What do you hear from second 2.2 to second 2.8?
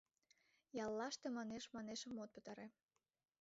от пытаре.